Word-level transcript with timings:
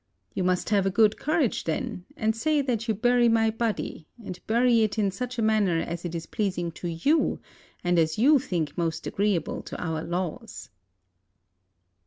You 0.33 0.43
must 0.43 0.69
have 0.71 0.87
a 0.87 0.89
good 0.89 1.15
courage 1.19 1.63
then, 1.65 2.05
and 2.17 2.35
say 2.35 2.63
that 2.63 2.87
you 2.87 2.95
bury 2.95 3.29
my 3.29 3.51
body, 3.51 4.07
and 4.25 4.39
bury 4.47 4.81
it 4.81 4.97
in 4.97 5.11
such 5.11 5.37
a 5.37 5.43
manner 5.43 5.79
as 5.79 6.03
is 6.05 6.25
pleas 6.25 6.57
ing 6.57 6.71
to 6.71 6.87
you 6.87 7.39
and 7.83 7.99
as 7.99 8.17
you 8.17 8.39
think 8.39 8.75
most 8.75 9.05
agreeable 9.05 9.61
to 9.61 9.77
our 9.79 10.01
laws." 10.01 10.71